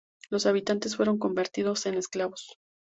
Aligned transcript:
Los 0.31 0.47
habitantes 0.47 0.95
fueron 0.95 1.19
convertidos 1.19 1.85
en 1.85 1.93
esclavos. 1.93 2.57